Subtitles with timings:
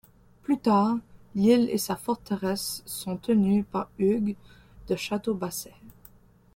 [0.41, 0.97] Plus tard,
[1.35, 4.35] l'ile et sa forteresse sont tenues par Hugues
[4.87, 5.75] de Château-Basset.